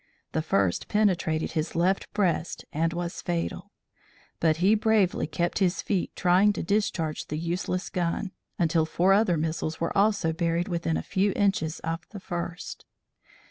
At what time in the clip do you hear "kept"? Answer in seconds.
5.27-5.59